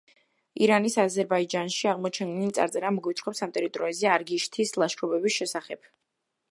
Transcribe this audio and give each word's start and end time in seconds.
ირანის 0.67 0.95
აზერბაიჯანში 1.03 1.91
აღმოჩენილი 1.91 2.55
წარწერა 2.59 2.91
მოგვითხრობს 2.97 3.45
ამ 3.47 3.55
ტერიტორიაზე 3.59 4.11
არგიშთის 4.17 4.77
ლაშქრობის 4.85 5.39
შესახებ. 5.41 5.89